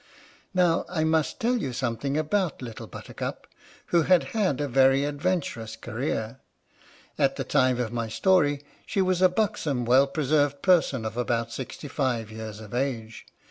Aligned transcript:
Now 0.55 0.83
I 0.89 1.03
must 1.03 1.39
tell 1.39 1.57
you 1.57 1.73
something 1.73 2.17
about 2.17 2.63
Little 2.63 2.87
Buttercup, 2.87 3.45
who 3.93 4.01
had 4.01 4.23
had 4.33 4.59
a 4.59 4.67
very 4.67 5.03
adventurous 5.05 5.75
career. 5.75 6.39
At 7.19 7.35
the 7.35 7.43
time 7.43 7.79
of 7.79 7.93
my 7.93 8.09
story, 8.09 8.63
she 8.87 9.03
was 9.03 9.21
a 9.21 9.29
buxom, 9.29 9.85
well 9.85 10.07
preserved 10.07 10.63
person, 10.63 11.05
about 11.05 11.51
sixty 11.51 11.87
five 11.87 12.31
years 12.31 12.59
of 12.59 12.73
age. 12.73 13.27